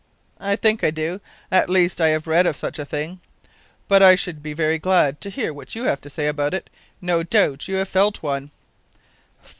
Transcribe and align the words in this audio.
"I 0.39 0.55
think 0.55 0.83
I 0.83 0.89
do; 0.89 1.21
at 1.51 1.69
least 1.69 2.01
I 2.01 2.07
have 2.07 2.25
read 2.25 2.47
of 2.47 2.55
such 2.57 2.79
a 2.79 2.85
thing. 2.85 3.19
But 3.87 4.01
I 4.01 4.15
should 4.15 4.41
be 4.41 4.51
very 4.53 4.79
glad 4.79 5.21
to 5.21 5.29
hear 5.29 5.53
what 5.53 5.75
you 5.75 5.83
have 5.83 6.01
to 6.01 6.09
say 6.09 6.27
about 6.27 6.55
it. 6.55 6.71
No 7.01 7.21
doubt 7.21 7.67
you 7.67 7.75
have 7.75 7.87
felt 7.89 8.23
one." 8.23 8.49